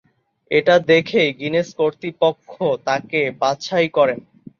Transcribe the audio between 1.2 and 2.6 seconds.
Guinness কর্তৃপক্ষ